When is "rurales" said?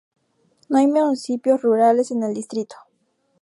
1.61-2.09